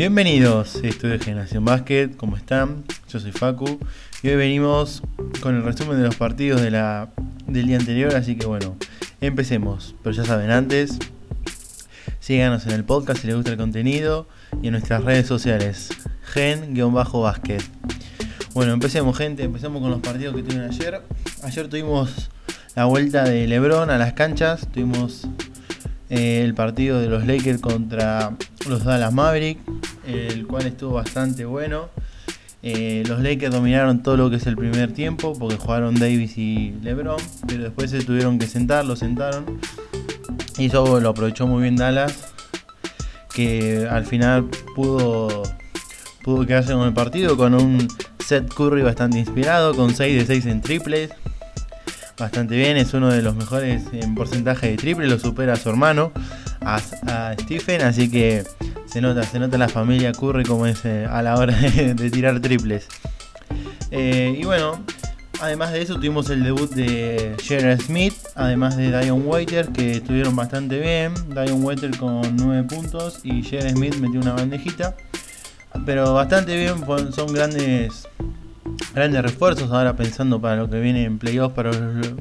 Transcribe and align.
Bienvenidos, 0.00 0.76
esto 0.76 1.12
es 1.12 1.22
Generación 1.22 1.62
Básquet, 1.66 2.16
¿cómo 2.16 2.38
están? 2.38 2.84
Yo 3.10 3.20
soy 3.20 3.32
Facu 3.32 3.78
y 4.22 4.28
hoy 4.28 4.36
venimos 4.36 5.02
con 5.42 5.54
el 5.54 5.62
resumen 5.62 5.98
de 5.98 6.04
los 6.04 6.16
partidos 6.16 6.62
del 6.62 6.72
día 7.66 7.76
anterior, 7.76 8.16
así 8.16 8.34
que 8.34 8.46
bueno, 8.46 8.78
empecemos. 9.20 9.94
Pero 10.02 10.16
ya 10.16 10.24
saben, 10.24 10.50
antes, 10.50 10.98
síganos 12.18 12.64
en 12.64 12.72
el 12.72 12.84
podcast 12.84 13.20
si 13.20 13.26
les 13.26 13.36
gusta 13.36 13.50
el 13.50 13.58
contenido 13.58 14.26
y 14.62 14.68
en 14.68 14.72
nuestras 14.72 15.04
redes 15.04 15.26
sociales, 15.26 15.90
gen-básquet. 16.32 17.62
Bueno, 18.54 18.72
empecemos 18.72 19.18
gente, 19.18 19.42
empecemos 19.42 19.82
con 19.82 19.90
los 19.90 20.00
partidos 20.00 20.34
que 20.34 20.42
tuvieron 20.42 20.70
ayer. 20.70 21.02
Ayer 21.42 21.68
tuvimos 21.68 22.30
la 22.74 22.86
vuelta 22.86 23.24
de 23.24 23.46
Lebron 23.46 23.90
a 23.90 23.98
las 23.98 24.14
canchas, 24.14 24.66
tuvimos 24.72 25.28
eh, 26.10 26.42
el 26.44 26.54
partido 26.54 27.00
de 27.00 27.08
los 27.08 27.24
Lakers 27.24 27.60
contra 27.60 28.36
los 28.68 28.84
Dallas 28.84 29.12
Mavericks, 29.12 29.62
el 30.06 30.46
cual 30.46 30.66
estuvo 30.66 30.94
bastante 30.94 31.44
bueno. 31.44 31.88
Eh, 32.62 33.04
los 33.06 33.20
Lakers 33.20 33.52
dominaron 33.52 34.02
todo 34.02 34.16
lo 34.18 34.28
que 34.28 34.36
es 34.36 34.46
el 34.46 34.56
primer 34.56 34.92
tiempo 34.92 35.32
porque 35.38 35.56
jugaron 35.56 35.94
Davis 35.94 36.36
y 36.36 36.74
LeBron, 36.82 37.16
pero 37.46 37.62
después 37.62 37.90
se 37.90 38.02
tuvieron 38.02 38.38
que 38.38 38.46
sentar, 38.46 38.84
lo 38.84 38.96
sentaron. 38.96 39.60
Y 40.58 40.66
eso 40.66 41.00
lo 41.00 41.08
aprovechó 41.08 41.46
muy 41.46 41.62
bien 41.62 41.76
Dallas, 41.76 42.34
que 43.32 43.86
al 43.88 44.04
final 44.04 44.50
pudo, 44.74 45.44
pudo 46.22 46.44
quedarse 46.44 46.72
con 46.72 46.86
el 46.86 46.92
partido 46.92 47.36
con 47.36 47.54
un 47.54 47.88
Seth 48.18 48.52
Curry 48.52 48.82
bastante 48.82 49.18
inspirado, 49.18 49.74
con 49.74 49.94
6 49.94 50.18
de 50.18 50.26
6 50.26 50.46
en 50.46 50.60
triples. 50.60 51.10
Bastante 52.20 52.54
bien, 52.54 52.76
es 52.76 52.92
uno 52.92 53.08
de 53.08 53.22
los 53.22 53.34
mejores 53.34 53.82
en 53.92 54.14
porcentaje 54.14 54.68
de 54.68 54.76
triple, 54.76 55.06
lo 55.06 55.18
supera 55.18 55.54
a 55.54 55.56
su 55.56 55.70
hermano, 55.70 56.12
a, 56.60 56.78
Stephen, 57.40 57.80
así 57.80 58.10
que 58.10 58.44
se 58.84 59.00
nota, 59.00 59.22
se 59.22 59.38
nota 59.38 59.56
la 59.56 59.70
familia 59.70 60.12
Curry 60.12 60.44
como 60.44 60.66
es 60.66 60.84
eh, 60.84 61.06
a 61.10 61.22
la 61.22 61.36
hora 61.36 61.56
de, 61.56 62.10
tirar 62.10 62.38
triples. 62.40 62.88
Eh, 63.90 64.36
y 64.38 64.44
bueno, 64.44 64.84
además 65.40 65.72
de 65.72 65.80
eso 65.80 65.94
tuvimos 65.94 66.28
el 66.28 66.44
debut 66.44 66.70
de 66.72 67.36
Jared 67.42 67.80
Smith, 67.80 68.14
además 68.34 68.76
de 68.76 68.90
Dion 69.00 69.26
Waiter, 69.26 69.68
que 69.68 69.92
estuvieron 69.92 70.36
bastante 70.36 70.78
bien. 70.78 71.14
Dion 71.30 71.64
Waiter 71.64 71.96
con 71.96 72.36
9 72.36 72.64
puntos 72.64 73.20
y 73.24 73.42
Jared 73.42 73.76
Smith 73.76 73.96
metió 73.96 74.20
una 74.20 74.34
bandejita. 74.34 74.94
Pero 75.86 76.12
bastante 76.12 76.54
bien, 76.54 76.84
son 77.14 77.32
grandes 77.32 78.06
grandes 78.94 79.22
refuerzos 79.22 79.70
ahora 79.70 79.96
pensando 79.96 80.40
para 80.40 80.56
lo 80.56 80.68
que 80.70 80.80
viene 80.80 81.04
en 81.04 81.18
playoffs 81.18 81.54
para, 81.54 81.70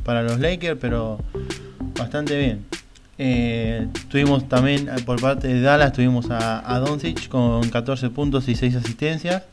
para 0.04 0.24
los 0.24 0.40
Lakers, 0.40 0.78
pero 0.80 1.20
bastante 1.98 2.38
bien. 2.38 2.66
Eh, 3.22 3.88
tuvimos 4.08 4.48
también 4.48 4.88
eh, 4.88 5.02
por 5.06 5.20
parte 5.20 5.50
de 5.50 5.62
Dallas, 5.62 5.92
tuvimos 5.92 6.30
a, 6.32 6.74
a 6.74 6.80
Doncic 6.80 7.28
con 7.28 7.70
14 7.70 8.10
puntos 8.12 8.48
y 8.48 8.56
6 8.56 8.78
asistencias. 8.78 9.44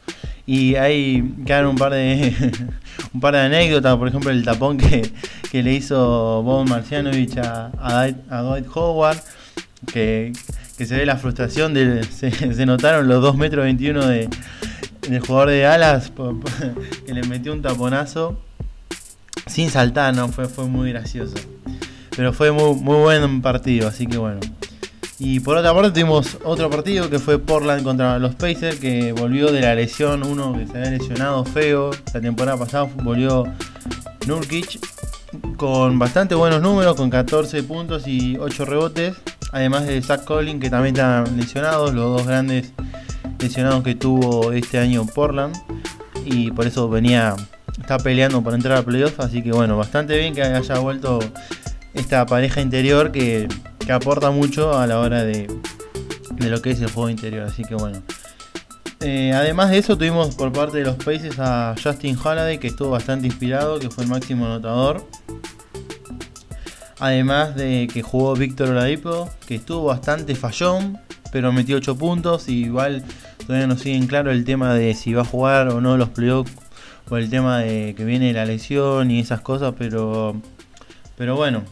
Y 0.46 0.76
ahí 0.76 1.34
quedaron 1.44 1.70
un 1.70 1.76
par 1.76 1.92
de 1.92 2.32
un 3.12 3.20
par 3.20 3.34
de 3.34 3.40
anécdotas, 3.40 3.96
por 3.96 4.06
ejemplo 4.06 4.30
el 4.30 4.44
tapón 4.44 4.78
que, 4.78 5.10
le 5.52 5.72
hizo 5.72 6.42
Bob 6.44 6.68
Marcianovich 6.68 7.36
a, 7.38 8.12
Dwight 8.42 8.66
Howard, 8.72 9.18
que, 9.92 10.32
se 10.76 10.96
ve 10.96 11.04
la 11.04 11.16
frustración, 11.16 11.74
de, 11.74 12.04
se, 12.10 12.30
se 12.30 12.66
notaron 12.66 13.08
los 13.08 13.20
2 13.20 13.36
metros 13.36 13.64
21 13.64 14.06
de, 14.06 14.28
el 15.14 15.20
jugador 15.20 15.50
de 15.50 15.66
alas 15.66 16.12
que 17.06 17.14
le 17.14 17.22
metió 17.24 17.52
un 17.52 17.62
taponazo 17.62 18.38
sin 19.46 19.70
saltar, 19.70 20.14
no 20.14 20.28
fue, 20.28 20.48
fue 20.48 20.66
muy 20.66 20.90
gracioso. 20.90 21.36
Pero 22.16 22.32
fue 22.32 22.50
muy, 22.50 22.74
muy 22.74 22.96
buen 22.96 23.42
partido, 23.42 23.88
así 23.88 24.06
que 24.06 24.18
bueno. 24.18 24.40
Y 25.18 25.40
por 25.40 25.56
otra 25.56 25.72
parte 25.72 25.90
tuvimos 25.90 26.36
otro 26.44 26.68
partido 26.68 27.08
que 27.08 27.18
fue 27.18 27.38
Portland 27.38 27.82
contra 27.82 28.18
los 28.18 28.34
Pacers, 28.34 28.78
que 28.78 29.12
volvió 29.12 29.50
de 29.50 29.62
la 29.62 29.74
lesión, 29.74 30.22
uno 30.24 30.52
que 30.58 30.66
se 30.66 30.76
había 30.76 30.90
lesionado 30.90 31.44
feo. 31.44 31.90
La 32.12 32.20
temporada 32.20 32.58
pasada 32.58 32.84
volvió 33.02 33.44
Nurkic 34.26 34.78
con 35.56 35.98
bastante 35.98 36.34
buenos 36.34 36.60
números, 36.60 36.96
con 36.96 37.08
14 37.08 37.62
puntos 37.62 38.06
y 38.06 38.36
8 38.36 38.64
rebotes. 38.66 39.16
Además 39.52 39.86
de 39.86 40.02
Zach 40.02 40.24
Collins, 40.24 40.60
que 40.60 40.68
también 40.68 40.94
están 40.94 41.34
lesionados, 41.36 41.94
los 41.94 42.18
dos 42.18 42.26
grandes 42.26 42.72
lesionados 43.38 43.82
que 43.82 43.94
tuvo 43.94 44.52
este 44.52 44.78
año 44.78 45.06
Portland 45.06 45.56
y 46.24 46.50
por 46.50 46.66
eso 46.66 46.88
venía 46.88 47.36
está 47.80 47.98
peleando 47.98 48.42
por 48.42 48.54
entrar 48.54 48.78
a 48.78 48.82
playoff, 48.82 49.20
así 49.20 49.42
que 49.42 49.52
bueno, 49.52 49.76
bastante 49.76 50.18
bien 50.18 50.34
que 50.34 50.42
haya 50.42 50.78
vuelto 50.78 51.18
esta 51.94 52.26
pareja 52.26 52.60
interior 52.60 53.12
que, 53.12 53.48
aporta 53.88 54.32
mucho 54.32 54.76
a 54.76 54.86
la 54.88 54.98
hora 54.98 55.22
de, 55.22 55.46
de, 56.34 56.50
lo 56.50 56.60
que 56.60 56.72
es 56.72 56.80
el 56.80 56.90
juego 56.90 57.08
interior, 57.08 57.44
así 57.44 57.62
que 57.64 57.76
bueno. 57.76 58.02
Eh, 59.00 59.32
además 59.32 59.70
de 59.70 59.78
eso 59.78 59.96
tuvimos 59.96 60.34
por 60.34 60.52
parte 60.52 60.78
de 60.78 60.84
los 60.84 60.96
países 60.96 61.38
a 61.38 61.76
Justin 61.80 62.18
Holiday 62.18 62.58
que 62.58 62.66
estuvo 62.66 62.90
bastante 62.90 63.26
inspirado, 63.28 63.78
que 63.78 63.90
fue 63.90 64.04
el 64.04 64.10
máximo 64.10 64.46
anotador. 64.46 65.06
Además 66.98 67.54
de 67.54 67.88
que 67.92 68.02
jugó 68.02 68.34
Víctor 68.34 68.70
Oladipo, 68.70 69.30
que 69.46 69.56
estuvo 69.56 69.84
bastante 69.84 70.34
fallón, 70.34 70.98
pero 71.36 71.52
metió 71.52 71.76
8 71.76 71.98
puntos. 71.98 72.48
Y 72.48 72.64
igual 72.64 73.04
todavía 73.46 73.66
no 73.66 73.76
siguen 73.76 74.06
claro 74.06 74.30
el 74.30 74.46
tema 74.46 74.72
de 74.72 74.94
si 74.94 75.12
va 75.12 75.20
a 75.20 75.26
jugar 75.26 75.68
o 75.68 75.82
no 75.82 75.98
los 75.98 76.08
playoffs 76.08 76.50
por 77.06 77.20
el 77.20 77.28
tema 77.28 77.58
de 77.58 77.94
que 77.94 78.06
viene 78.06 78.32
la 78.32 78.46
lesión 78.46 79.10
y 79.10 79.20
esas 79.20 79.42
cosas, 79.42 79.74
pero 79.76 80.34
pero 81.18 81.36
bueno, 81.36 81.62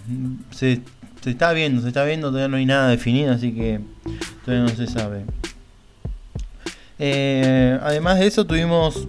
se, 0.51 0.83
está 1.25 1.55
viendo, 1.55 1.81
se 1.81 1.89
está 1.89 2.05
viendo, 2.05 2.29
todavía 2.29 2.49
no 2.49 2.59
hay 2.59 2.67
nada 2.67 2.91
definido, 2.91 3.33
así 3.33 3.53
que 3.53 3.81
todavía 4.45 4.71
no 4.71 4.77
se 4.77 4.87
sabe. 4.87 5.25
Eh, 6.99 7.79
además 7.83 8.19
de 8.19 8.27
eso 8.27 8.45
tuvimos 8.45 9.09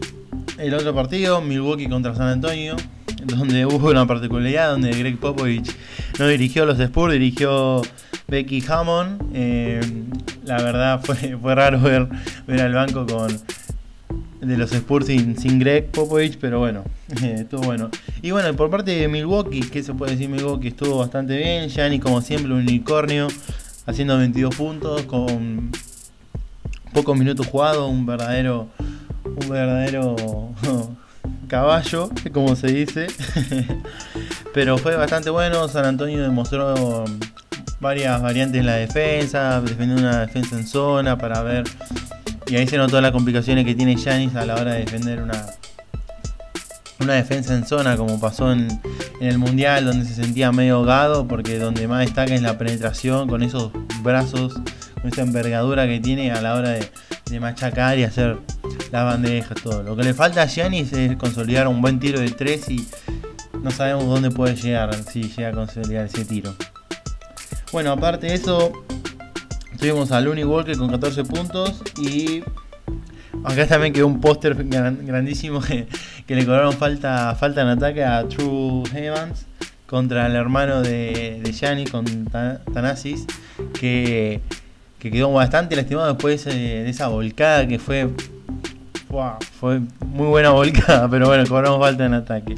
el 0.58 0.74
otro 0.74 0.96
partido, 0.96 1.42
Milwaukee 1.42 1.90
contra 1.90 2.16
San 2.16 2.30
Antonio, 2.30 2.78
donde 3.26 3.66
hubo 3.66 3.90
una 3.90 4.08
particularidad, 4.08 4.72
donde 4.72 4.92
Greg 4.92 5.18
Popovich 5.18 5.70
no 6.18 6.30
dirigió 6.30 6.66
los 6.66 6.80
Spurs, 6.80 7.12
dirigió 7.12 7.82
Becky 8.28 8.64
Hammond. 8.68 9.22
Eh, 9.34 9.82
la 10.46 10.58
verdad 10.58 11.02
fue, 11.04 11.38
fue 11.42 11.56
raro 11.56 11.80
ver, 11.82 12.08
ver 12.48 12.62
al 12.62 12.74
banco 12.74 13.06
con 13.06 13.28
de 14.46 14.58
los 14.58 14.72
Spurs 14.72 15.08
sin, 15.08 15.60
Greg 15.60 15.92
Popovich, 15.92 16.38
pero 16.40 16.60
bueno, 16.60 16.84
estuvo 17.24 17.64
bueno. 17.64 17.90
Y 18.22 18.32
bueno, 18.32 18.56
por 18.56 18.70
parte 18.70 18.92
de 18.92 19.08
Milwaukee, 19.08 19.62
¿qué 19.62 19.84
se 19.84 19.94
puede 19.94 20.14
decir? 20.14 20.30
Milwaukee 20.30 20.70
estuvo 20.70 21.00
bastante 21.00 21.38
bien. 21.38 21.70
Gianni, 21.70 22.00
como 22.00 22.22
siempre, 22.22 22.52
un 22.54 22.60
unicornio, 22.60 23.28
haciendo 23.86 24.18
22 24.18 24.56
puntos, 24.56 25.04
con 25.04 25.72
pocos 26.94 27.18
minutos 27.18 27.48
jugados, 27.48 27.90
un 27.90 28.06
verdadero, 28.06 28.68
un 29.24 29.50
verdadero 29.50 30.16
caballo, 31.48 32.10
como 32.32 32.56
se 32.56 32.68
dice. 32.68 33.08
pero 34.54 34.78
fue 34.78 34.96
bastante 34.96 35.30
bueno. 35.30 35.68
San 35.68 35.86
Antonio 35.86 36.22
demostró 36.22 37.06
varias 37.80 38.22
variantes 38.22 38.60
en 38.60 38.66
la 38.66 38.76
defensa, 38.76 39.62
defendiendo 39.62 40.02
una 40.02 40.22
defensa 40.22 40.58
en 40.58 40.68
zona 40.68 41.18
para 41.18 41.42
ver. 41.42 41.66
Y 42.48 42.56
ahí 42.56 42.68
se 42.68 42.78
notó 42.78 43.02
las 43.02 43.12
complicaciones 43.12 43.66
que 43.66 43.76
tiene 43.76 43.96
Yanis 43.96 44.36
a 44.36 44.46
la 44.46 44.56
hora 44.56 44.74
de 44.74 44.80
defender 44.82 45.22
una, 45.22 45.46
una 47.00 47.14
defensa 47.14 47.56
en 47.56 47.66
zona, 47.66 47.98
como 47.98 48.20
pasó 48.20 48.52
en, 48.52 48.68
el 49.22 49.38
Mundial, 49.38 49.86
donde 49.86 50.06
se 50.06 50.14
sentía 50.14 50.52
medio 50.52 50.76
ahogado, 50.76 51.28
porque 51.28 51.58
donde 51.58 51.88
más 51.88 52.02
destaca 52.02 52.36
es 52.36 52.42
la 52.42 52.58
penetración 52.58 53.28
con 53.28 53.44
esos 53.44 53.72
brazos, 54.02 54.54
con 55.02 55.12
esa 55.12 55.22
envergadura 55.22 55.88
que 55.88 56.00
tiene 56.00 56.32
a 56.32 56.42
la 56.42 56.56
hora 56.56 56.72
de, 56.72 56.90
machacar 57.40 57.98
y 58.00 58.04
hacer 58.04 58.38
las 58.92 59.04
bandejas, 59.04 59.62
todo. 59.62 59.84
Lo 59.84 59.96
que 59.98 60.04
le 60.04 60.14
falta 60.14 60.44
a 60.44 60.46
Giannis 60.46 60.94
es 60.94 61.18
consolidar 61.18 61.68
un 61.68 61.82
buen 61.82 62.00
tiro 62.00 62.20
de 62.22 62.30
3 62.30 62.70
y 62.70 62.88
no 63.62 63.72
sabemos 63.72 64.06
dónde 64.06 64.32
puede 64.32 64.56
llegar 64.56 64.94
si 65.04 65.24
llega 65.24 65.50
a 65.50 65.52
consolidar 65.52 66.06
ese 66.06 66.24
tiro. 66.24 66.56
Bueno, 67.76 67.92
aparte 67.92 68.28
de 68.28 68.36
eso, 68.36 68.72
tuvimos 69.78 70.14
a 70.14 70.22
Looney 70.22 70.46
Walker 70.46 70.78
con 70.78 70.90
14 70.90 71.26
puntos 71.26 71.84
y 72.00 72.42
acá 73.44 73.68
también 73.68 73.92
quedó 73.92 74.08
un 74.08 74.22
póster 74.22 74.56
grandísimo 74.56 75.60
que, 75.60 75.86
le 76.26 76.46
cobraron 76.46 76.72
falta, 76.72 77.36
falta 77.36 77.64
en 77.64 77.68
ataque 77.68 78.02
a 78.02 78.26
True 78.30 78.84
Evans 78.94 79.46
contra 79.88 80.28
el 80.28 80.38
hermano 80.38 80.84
de, 80.84 81.42
de 81.44 81.90
con 81.92 82.06
Tanasis 82.74 83.26
que, 83.78 84.40
quedó 85.00 85.34
bastante 85.34 85.76
lastimado 85.76 86.14
después 86.14 86.46
de, 86.46 86.90
esa 86.90 87.10
volcada 87.10 87.68
que 87.68 87.78
fue 87.78 88.10
fue 89.60 89.82
muy 90.00 90.28
buena 90.28 90.52
volcada 90.52 91.10
pero 91.12 91.28
bueno 91.28 91.44
cobramos 91.46 91.82
falta 91.82 92.06
en 92.06 92.14
ataque 92.14 92.56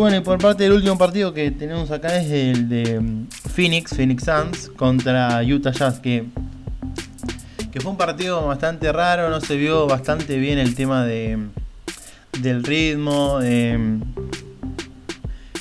bueno, 0.00 0.16
y 0.16 0.20
por 0.20 0.38
parte 0.38 0.62
del 0.62 0.72
último 0.72 0.96
partido 0.96 1.34
que 1.34 1.50
tenemos 1.50 1.90
acá 1.90 2.16
es 2.16 2.30
el 2.30 2.70
de 2.70 3.00
mm, 3.00 3.28
Phoenix, 3.54 3.94
Phoenix 3.94 4.24
Suns 4.24 4.70
contra 4.74 5.42
Utah 5.42 5.72
Jazz, 5.72 6.00
que, 6.00 6.24
que 7.70 7.80
fue 7.82 7.90
un 7.90 7.98
partido 7.98 8.46
bastante 8.46 8.90
raro, 8.92 9.28
no 9.28 9.42
se 9.42 9.56
vio 9.56 9.86
bastante 9.86 10.38
bien 10.38 10.58
el 10.58 10.74
tema 10.74 11.04
de, 11.04 11.38
del 12.40 12.64
ritmo, 12.64 13.40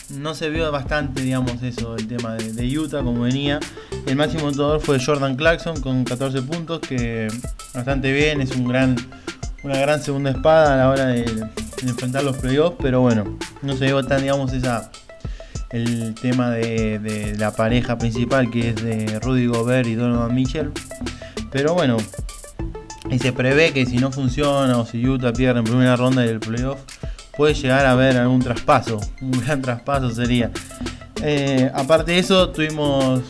no 0.09 0.33
se 0.33 0.50
vio 0.50 0.71
bastante, 0.71 1.21
digamos, 1.21 1.62
eso, 1.62 1.97
el 1.97 2.07
tema 2.07 2.36
de, 2.36 2.80
Utah 2.80 3.03
como 3.03 3.24
venía. 3.24 3.59
El 4.06 4.15
máximo 4.15 4.47
anotador 4.47 4.80
fue 4.80 5.03
Jordan 5.03 5.36
Clarkson 5.36 5.81
con 5.81 6.06
14 6.06 6.44
puntos, 6.44 6.80
que 6.80 7.27
bastante 7.74 8.13
bien, 8.13 8.39
es 8.39 8.51
un 8.51 8.69
gran, 8.69 8.95
una 9.63 9.77
gran 9.77 10.01
segunda 10.01 10.31
espada 10.31 10.73
a 10.73 10.77
la 10.77 10.89
hora 10.89 11.06
de, 11.07 11.25
enfrentar 11.83 12.23
los 12.23 12.38
playoffs, 12.38 12.77
pero 12.81 13.01
bueno, 13.01 13.38
no 13.61 13.75
se 13.75 13.85
llevó 13.85 14.03
tan, 14.03 14.21
digamos, 14.21 14.53
esa 14.53 14.91
el 15.71 16.15
tema 16.15 16.50
de, 16.50 17.35
la 17.38 17.51
pareja 17.51 17.97
principal 17.97 18.50
que 18.50 18.69
es 18.69 18.75
de 18.83 19.19
Rudy 19.19 19.45
Gobert 19.45 19.88
y 19.88 19.95
Donovan 19.95 20.33
Mitchell. 20.33 20.71
Pero 21.51 21.73
bueno, 21.73 21.97
y 23.09 23.19
se 23.19 23.33
prevé 23.33 23.71
que 23.71 23.85
si 23.85 23.97
no 23.97 24.11
funciona 24.11 24.77
o 24.77 24.85
si 24.85 25.06
Utah 25.07 25.33
pierde 25.33 25.59
en 25.59 25.65
primera 25.65 25.95
ronda 25.95 26.21
del 26.21 26.39
playoff, 26.39 26.79
puede 27.38 27.53
llegar 27.53 27.85
a 27.85 27.91
haber 27.91 28.17
algún 28.17 28.41
traspaso. 28.41 29.00
Un 29.21 29.31
gran 29.31 29.62
traspaso 29.62 30.09
sería. 30.09 30.51
Eh, 31.21 31.69
aparte 31.73 32.13
de 32.13 32.19
eso, 32.19 32.50
tuvimos 32.50 33.21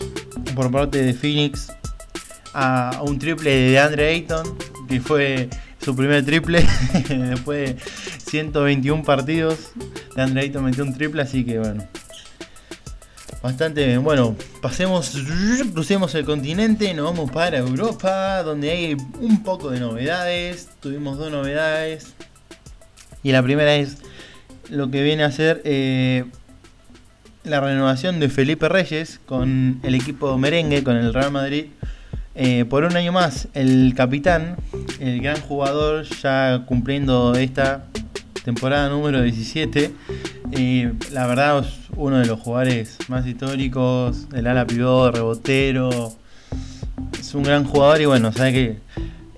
por 0.55 0.71
parte 0.71 1.01
de 1.01 1.13
Phoenix 1.13 1.71
a 2.53 3.01
un 3.03 3.19
triple 3.19 3.49
de 3.49 3.79
Andre 3.79 4.09
Ayton, 4.09 4.57
que 4.87 4.99
fue 4.99 5.49
su 5.81 5.95
primer 5.95 6.25
triple 6.25 6.65
después 7.09 7.75
de 7.75 7.81
121 8.29 9.03
partidos. 9.03 9.71
De 10.15 10.21
Andre 10.21 10.41
Ayton 10.41 10.65
metió 10.65 10.83
un 10.83 10.93
triple, 10.93 11.21
así 11.21 11.45
que 11.45 11.59
bueno, 11.59 11.87
Bastante 13.41 13.85
bien. 13.85 14.03
Bueno, 14.03 14.35
pasemos, 14.61 15.15
crucemos 15.71 16.13
el 16.15 16.25
continente, 16.25 16.93
nos 16.93 17.05
vamos 17.05 17.31
para 17.31 17.57
Europa, 17.57 18.43
donde 18.43 18.69
hay 18.69 18.97
un 19.21 19.43
poco 19.43 19.69
de 19.69 19.79
novedades. 19.79 20.67
Tuvimos 20.81 21.17
dos 21.17 21.31
novedades. 21.31 22.15
Y 23.23 23.31
la 23.31 23.41
primera 23.41 23.75
es 23.75 23.99
lo 24.69 24.91
que 24.91 25.03
viene 25.03 25.23
a 25.23 25.31
ser 25.31 25.61
eh, 25.63 26.25
la 27.45 27.61
renovación 27.61 28.19
de 28.19 28.27
Felipe 28.27 28.67
Reyes 28.67 29.21
con 29.25 29.79
el 29.83 29.95
equipo 29.95 30.37
merengue, 30.37 30.83
con 30.83 30.97
el 30.97 31.13
Real 31.13 31.31
Madrid. 31.31 31.67
Eh, 32.35 32.65
por 32.65 32.83
un 32.83 32.95
año 32.95 33.11
más, 33.11 33.47
el 33.53 33.93
capitán, 33.95 34.55
el 34.99 35.21
gran 35.21 35.41
jugador, 35.41 36.05
ya 36.21 36.63
cumpliendo 36.65 37.35
esta 37.35 37.85
temporada 38.43 38.89
número 38.89 39.21
17. 39.21 39.91
Y 40.51 40.85
la 41.11 41.27
verdad 41.27 41.59
es 41.59 41.89
uno 41.95 42.19
de 42.19 42.25
los 42.25 42.39
jugadores 42.39 42.97
más 43.07 43.25
históricos, 43.25 44.27
el 44.33 44.47
ala 44.47 44.65
pivot, 44.65 45.15
rebotero. 45.15 46.13
Es 47.19 47.33
un 47.33 47.43
gran 47.43 47.65
jugador 47.65 48.01
y 48.01 48.05
bueno, 48.05 48.31
sabe 48.31 48.53
que 48.53 48.77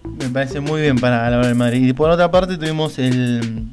me 0.03 0.29
parece 0.29 0.59
muy 0.59 0.81
bien 0.81 0.97
para 0.97 1.29
la 1.29 1.37
hora 1.37 1.47
del 1.47 1.55
Madrid. 1.55 1.87
Y 1.87 1.93
por 1.93 2.09
otra 2.09 2.29
parte 2.29 2.57
tuvimos 2.57 2.99
el, 2.99 3.65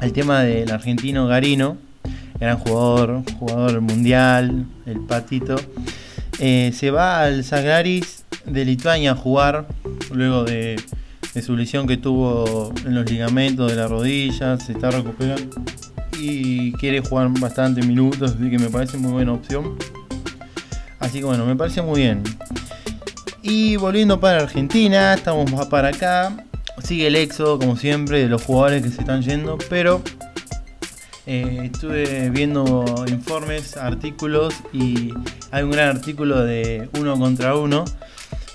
el 0.00 0.12
tema 0.12 0.42
del 0.42 0.70
argentino 0.70 1.26
Garino, 1.26 1.76
gran 2.38 2.58
jugador, 2.58 3.22
jugador 3.38 3.80
mundial, 3.80 4.66
el 4.86 5.00
patito. 5.00 5.56
Eh, 6.44 6.72
se 6.74 6.90
va 6.90 7.22
al 7.22 7.44
Zaglaris 7.44 8.24
de 8.46 8.64
Lituania 8.64 9.12
a 9.12 9.14
jugar 9.14 9.68
luego 10.10 10.42
de 10.42 10.76
su 11.40 11.56
lesión 11.56 11.86
que 11.86 11.96
tuvo 11.96 12.74
en 12.84 12.96
los 12.96 13.08
ligamentos 13.08 13.70
de 13.70 13.76
la 13.76 13.86
rodilla, 13.86 14.58
se 14.58 14.72
está 14.72 14.90
recuperando 14.90 15.62
y 16.18 16.72
quiere 16.72 17.00
jugar 17.00 17.28
bastante 17.38 17.80
minutos, 17.82 18.32
así 18.32 18.50
que 18.50 18.58
me 18.58 18.70
parece 18.70 18.98
muy 18.98 19.12
buena 19.12 19.34
opción. 19.34 19.76
Así 20.98 21.20
que 21.20 21.24
bueno, 21.24 21.46
me 21.46 21.54
parece 21.54 21.80
muy 21.80 22.00
bien. 22.00 22.24
Y 23.40 23.76
volviendo 23.76 24.18
para 24.18 24.40
Argentina, 24.40 25.14
estamos 25.14 25.48
para 25.66 25.90
acá. 25.90 26.44
Sigue 26.82 27.06
el 27.06 27.14
éxodo, 27.14 27.60
como 27.60 27.76
siempre, 27.76 28.18
de 28.18 28.28
los 28.28 28.42
jugadores 28.42 28.82
que 28.82 28.90
se 28.90 29.02
están 29.02 29.22
yendo, 29.22 29.58
pero 29.70 30.02
eh, 31.26 31.70
estuve 31.72 32.30
viendo 32.30 33.04
informes, 33.08 33.76
artículos 33.76 34.54
y 34.72 35.12
hay 35.50 35.62
un 35.62 35.70
gran 35.70 35.88
artículo 35.96 36.42
de 36.42 36.88
uno 36.98 37.18
contra 37.18 37.56
uno 37.56 37.84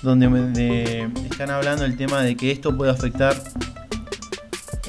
donde 0.02 1.08
están 1.30 1.50
hablando 1.50 1.84
el 1.84 1.96
tema 1.96 2.22
de 2.22 2.36
que 2.36 2.50
esto 2.50 2.76
puede 2.76 2.90
afectar 2.90 3.36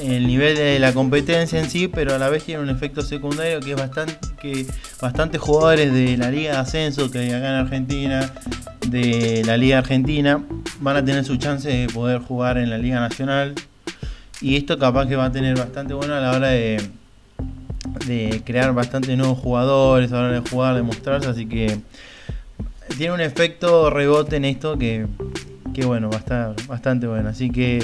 el 0.02 0.28
nivel 0.28 0.56
de 0.56 0.80
la 0.80 0.94
competencia 0.94 1.60
en 1.60 1.70
sí, 1.70 1.88
pero 1.88 2.16
a 2.16 2.18
la 2.18 2.30
vez 2.30 2.44
tiene 2.44 2.62
un 2.62 2.70
efecto 2.70 3.02
secundario 3.02 3.60
que 3.60 3.72
es 3.72 3.78
bastante 3.78 4.18
que 4.40 4.66
bastantes 5.02 5.42
jugadores 5.42 5.94
de 5.94 6.18
la 6.18 6.32
Liga 6.32 6.54
de 6.54 6.58
Ascenso 6.58 7.12
que 7.12 7.20
hay 7.20 7.32
acá 7.32 7.50
en 7.50 7.56
Argentina, 7.56 8.34
de 8.88 9.44
la 9.46 9.58
Liga 9.58 9.80
Argentina, 9.80 10.44
van 10.80 10.98
a 10.98 11.06
tener 11.06 11.26
su 11.26 11.38
chance 11.38 11.70
de 11.70 11.88
poder 11.88 12.20
jugar 12.20 12.58
en 12.58 12.70
la 12.70 12.78
Liga 12.78 13.00
Nacional. 13.00 13.56
Y 14.42 14.56
esto 14.56 14.80
capaz 14.80 15.08
que 15.08 15.18
va 15.18 15.26
a 15.26 15.32
tener 15.32 15.58
bastante 15.58 15.94
bueno 15.94 16.16
a 16.16 16.22
la 16.22 16.32
hora 16.32 16.48
de, 16.48 16.78
de 18.06 18.42
crear 18.46 18.74
bastante 18.74 19.16
nuevos 19.16 19.38
jugadores, 19.40 20.12
hora 20.12 20.32
de 20.32 20.50
jugar, 20.50 20.76
de 20.76 20.84
mostrarse, 20.84 21.30
así 21.30 21.46
que 21.46 21.80
tiene 22.98 23.14
un 23.14 23.22
efecto 23.22 23.90
rebote 23.90 24.38
en 24.38 24.46
esto 24.46 24.78
que, 24.78 25.06
bueno, 25.86 26.10
va 26.10 26.18
a 26.18 26.20
estar 26.20 26.56
bastante 26.68 27.08
bueno. 27.08 27.30
Así 27.30 27.50
que, 27.50 27.84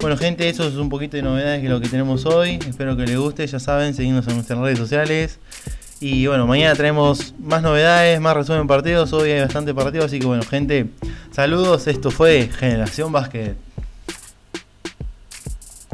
bueno, 0.00 0.16
gente, 0.16 0.48
eso 0.48 0.66
es 0.66 0.74
un 0.74 0.88
poquito 0.88 1.16
de 1.16 1.22
novedades 1.22 1.62
que 1.62 1.68
lo 1.68 1.80
que 1.80 1.88
tenemos 1.88 2.26
hoy. 2.26 2.58
Espero 2.68 2.96
que 2.96 3.06
les 3.06 3.16
guste, 3.16 3.46
ya 3.46 3.60
saben, 3.60 3.94
seguimos 3.94 4.26
en 4.26 4.34
nuestras 4.34 4.58
redes 4.58 4.78
sociales. 4.78 5.38
Y 6.00 6.26
bueno, 6.26 6.46
mañana 6.46 6.74
traemos 6.74 7.34
más 7.38 7.62
novedades, 7.62 8.20
más 8.20 8.34
resumen 8.34 8.66
partidos. 8.66 9.12
Hoy 9.12 9.30
hay 9.30 9.40
bastante 9.40 9.74
partido, 9.74 10.04
así 10.04 10.18
que 10.18 10.26
bueno, 10.26 10.42
gente, 10.42 10.86
saludos. 11.30 11.86
Esto 11.86 12.10
fue 12.10 12.48
Generación 12.52 13.12
Básquet. 13.12 13.67